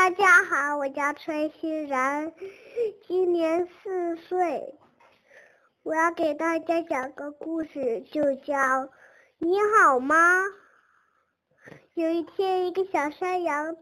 [0.00, 2.32] 大家好，我叫崔欣然，
[3.06, 4.74] 今年四岁。
[5.82, 8.56] 我要给大家讲个故事，就叫
[9.36, 10.44] 《你好吗》。
[11.92, 13.76] 有一天，一个小山羊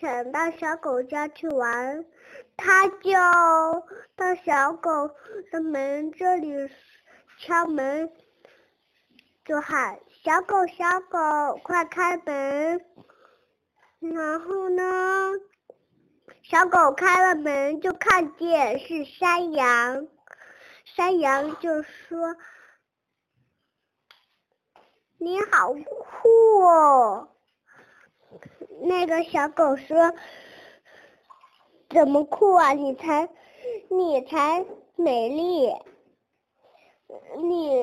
[0.00, 2.06] 想到小狗家去玩，
[2.56, 3.12] 它就
[4.16, 5.10] 到小狗
[5.52, 6.70] 的门这里
[7.40, 8.10] 敲门，
[9.44, 12.82] 就喊：“小狗，小狗，快开门！”
[14.00, 15.32] 然后呢，
[16.50, 20.08] 小狗开了门，就看见是山羊。
[20.96, 22.36] 山羊就说
[25.20, 27.28] ：“你好酷哦！”
[28.80, 30.14] 那个小狗说
[31.90, 32.72] ：“怎么酷啊？
[32.72, 33.28] 你才，
[33.90, 34.64] 你才
[34.96, 35.70] 美丽。
[37.42, 37.74] 你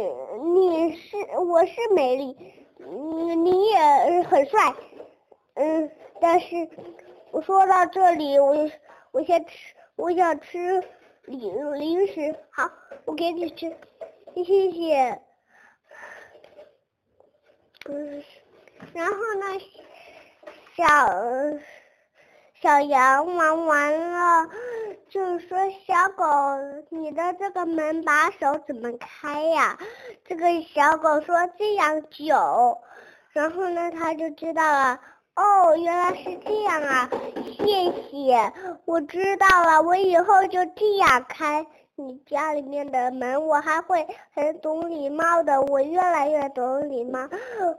[0.56, 2.36] 你是我是美丽，
[2.80, 4.76] 你你也很帅。
[5.54, 6.68] 嗯，但是
[7.36, 8.72] 我说到这里，我
[9.12, 10.82] 我先吃，我想吃
[11.26, 12.34] 零零食。
[12.50, 12.72] 好，
[13.04, 13.76] 我给你吃，
[14.34, 15.22] 谢谢。
[17.90, 18.24] 嗯，
[18.94, 19.60] 然后呢，
[20.78, 20.86] 小
[22.62, 24.50] 小羊玩完了，
[25.10, 26.24] 就说小狗，
[26.88, 29.78] 你的这个门把手怎么开呀？
[30.24, 32.82] 这个小狗说这样久，
[33.32, 35.02] 然后呢，他就知道了。
[35.36, 37.10] 哦，原来是这样啊！
[37.58, 38.54] 谢谢，
[38.86, 45.62] 我知道了，我以后就这样开你家里面的门，我还会很懂礼貌的。
[45.62, 47.28] 我越来越懂礼貌，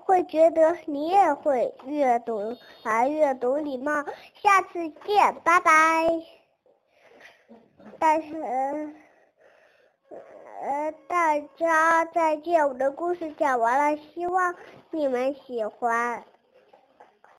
[0.04, 4.04] 会觉得你也会越懂来越懂礼貌。
[4.34, 5.72] 下次见，拜拜。
[7.98, 8.36] 但是，
[10.62, 14.54] 呃，大家再见，我的故事讲完了，希望
[14.90, 16.22] 你们喜欢。